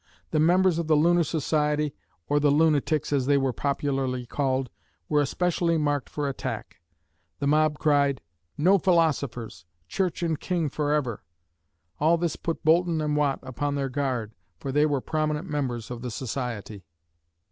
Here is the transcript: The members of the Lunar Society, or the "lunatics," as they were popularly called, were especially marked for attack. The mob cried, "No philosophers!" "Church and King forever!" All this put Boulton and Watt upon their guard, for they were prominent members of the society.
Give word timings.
The 0.31 0.39
members 0.39 0.79
of 0.79 0.87
the 0.87 0.95
Lunar 0.95 1.23
Society, 1.23 1.93
or 2.27 2.39
the 2.39 2.49
"lunatics," 2.49 3.13
as 3.13 3.27
they 3.27 3.37
were 3.37 3.53
popularly 3.53 4.25
called, 4.25 4.71
were 5.07 5.21
especially 5.21 5.77
marked 5.77 6.09
for 6.09 6.27
attack. 6.27 6.81
The 7.37 7.45
mob 7.45 7.77
cried, 7.77 8.19
"No 8.57 8.79
philosophers!" 8.79 9.63
"Church 9.87 10.23
and 10.23 10.39
King 10.39 10.69
forever!" 10.69 11.23
All 11.99 12.17
this 12.17 12.35
put 12.35 12.65
Boulton 12.65 12.99
and 12.99 13.15
Watt 13.15 13.41
upon 13.43 13.75
their 13.75 13.89
guard, 13.89 14.31
for 14.57 14.71
they 14.71 14.87
were 14.87 15.01
prominent 15.01 15.47
members 15.47 15.91
of 15.91 16.01
the 16.01 16.09
society. 16.09 16.83